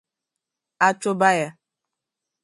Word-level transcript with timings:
a 0.85 0.87
chụba 1.01 1.29
ya. 1.39 1.49